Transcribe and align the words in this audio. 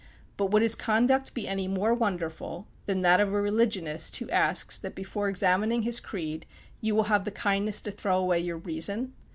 But 0.35 0.47
would 0.49 0.63
his 0.63 0.73
conduct 0.73 1.35
be 1.35 1.47
any 1.47 1.67
more 1.67 1.93
wonderful 1.93 2.65
than 2.87 3.03
that 3.03 3.19
of 3.19 3.27
a 3.31 3.39
religionist 3.39 4.17
who 4.17 4.27
asks 4.31 4.75
that 4.79 4.95
before 4.95 5.29
examining 5.29 5.83
his 5.83 5.99
creed 5.99 6.47
you 6.81 6.95
will 6.95 7.03
have 7.03 7.23
the 7.23 7.29
kindness 7.29 7.83
to 7.83 7.91
throw 7.91 8.17
away 8.17 8.39
your 8.39 8.57
reason? 8.57 9.13